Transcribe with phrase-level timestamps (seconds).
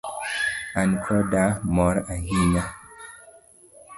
[0.79, 1.31] An kod
[1.75, 2.63] mor ahinya.